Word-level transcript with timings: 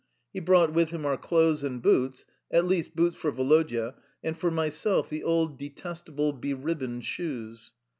He 0.33 0.39
brought 0.39 0.73
with 0.73 0.89
him 0.89 1.05
our 1.05 1.15
clothes 1.15 1.63
and 1.63 1.79
boots 1.79 2.25
at 2.49 2.65
least, 2.65 2.95
boots 2.95 3.15
for 3.15 3.29
Woloda, 3.29 3.93
and 4.23 4.35
for 4.35 4.49
myself 4.49 5.11
the 5.11 5.21
old 5.23 5.59
detestable, 5.59 6.33
be 6.33 6.55
ribanded 6.55 7.03
shoes. 7.05 7.73